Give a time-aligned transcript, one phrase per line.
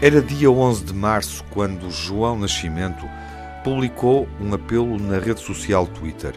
[0.00, 3.04] Era dia 11 de março quando João Nascimento
[3.64, 6.34] publicou um apelo na rede social Twitter.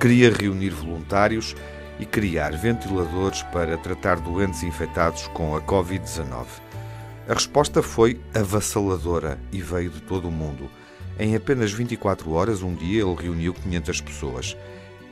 [0.00, 1.54] Queria reunir voluntários
[1.98, 6.46] e criar ventiladores para tratar doentes infectados com a Covid-19.
[7.28, 10.68] A resposta foi avassaladora e veio de todo o mundo.
[11.18, 14.56] Em apenas 24 horas, um dia, ele reuniu 500 pessoas.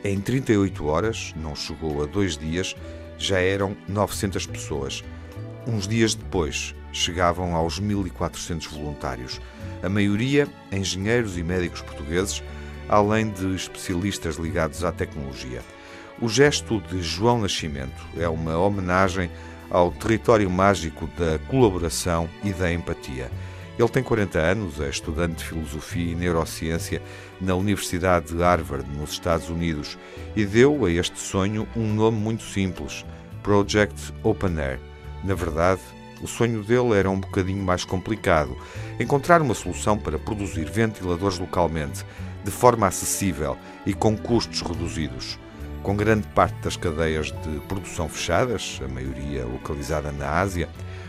[0.04, 2.74] Em 38 horas, não chegou a dois dias,
[3.22, 5.04] já eram 900 pessoas.
[5.66, 9.40] Uns dias depois, chegavam aos 1.400 voluntários,
[9.82, 12.42] a maioria engenheiros e médicos portugueses,
[12.88, 15.62] além de especialistas ligados à tecnologia.
[16.20, 19.30] O gesto de João Nascimento é uma homenagem
[19.70, 23.30] ao território mágico da colaboração e da empatia.
[23.78, 27.00] Ele tem 40 anos, é estudante de filosofia e neurociência
[27.40, 29.98] na Universidade de Harvard, nos Estados Unidos,
[30.36, 33.04] e deu a este sonho um nome muito simples:
[33.42, 34.78] Project Open Air.
[35.24, 35.80] Na verdade,
[36.22, 38.56] o sonho dele era um bocadinho mais complicado:
[39.00, 42.04] encontrar uma solução para produzir ventiladores localmente,
[42.44, 45.38] de forma acessível e com custos reduzidos.
[45.82, 50.68] Com grande parte das cadeias de produção fechadas, a maioria localizada na Ásia,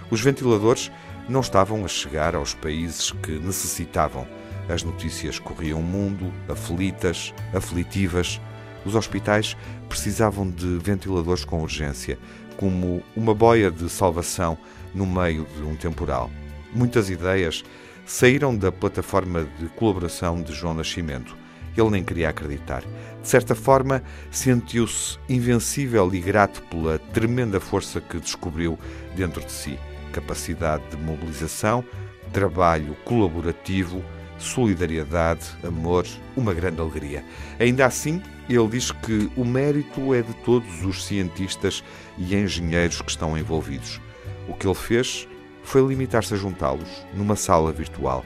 [0.10, 0.92] os ventiladores
[1.28, 4.28] não estavam a chegar aos países que necessitavam.
[4.70, 8.40] As notícias corriam o mundo, aflitas, aflitivas.
[8.86, 9.56] Os hospitais
[9.88, 12.18] precisavam de ventiladores com urgência,
[12.58, 14.58] como uma boia de salvação
[14.94, 16.30] no meio de um temporal.
[16.74, 17.64] Muitas ideias
[18.06, 21.38] saíram da plataforma de colaboração de João Nascimento.
[21.76, 22.84] Ele nem queria acreditar.
[23.22, 28.78] De certa forma, sentiu-se invencível e grato pela tremenda força que descobriu
[29.16, 29.80] dentro de si.
[30.14, 31.84] Capacidade de mobilização,
[32.32, 34.04] trabalho colaborativo,
[34.38, 36.06] solidariedade, amor,
[36.38, 37.26] uma grande alegria.
[37.60, 41.84] Ainda assim, ele diz que o mérito é de todos os cientistas
[42.18, 44.00] e engenheiros que estão envolvidos.
[44.48, 45.28] O que ele fez
[45.64, 48.24] foi limitar-se a juntá-los numa sala virtual,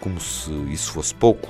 [0.00, 1.48] como se isso fosse pouco.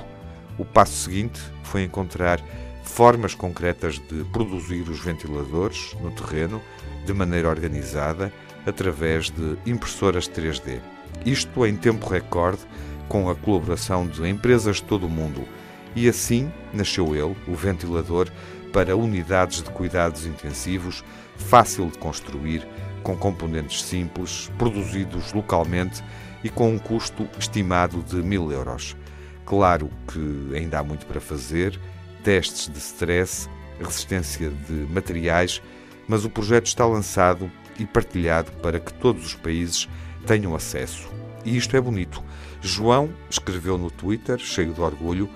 [0.58, 2.40] O passo seguinte foi encontrar
[2.84, 6.60] formas concretas de produzir os ventiladores no terreno
[7.06, 8.32] de maneira organizada
[8.66, 10.80] através de impressoras 3D.
[11.24, 12.60] Isto em tempo recorde,
[13.08, 15.46] com a colaboração de empresas de todo o mundo.
[15.94, 18.28] E assim nasceu ele, o ventilador,
[18.72, 21.04] para unidades de cuidados intensivos,
[21.36, 22.66] fácil de construir
[23.02, 26.02] com componentes simples, produzidos localmente
[26.42, 28.96] e com um custo estimado de mil euros.
[29.44, 31.78] Claro que ainda há muito para fazer,
[32.24, 33.48] testes de stress,
[33.78, 35.60] resistência de materiais,
[36.08, 39.88] mas o projeto está lançado e partilhado para que todos os países
[40.26, 41.08] tenham acesso.
[41.44, 42.22] E isto é bonito.
[42.60, 45.28] João escreveu no Twitter, cheio de orgulho,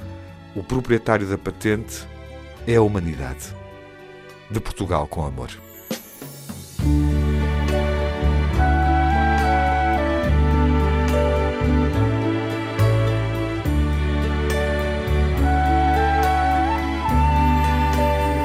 [0.54, 2.06] o proprietário da patente
[2.66, 3.54] é a humanidade.
[4.50, 5.50] De Portugal com amor.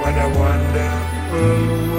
[0.03, 1.90] What a wonderful.